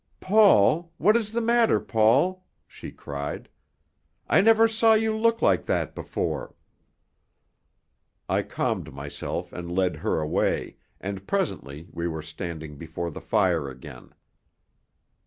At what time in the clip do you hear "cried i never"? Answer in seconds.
2.91-4.67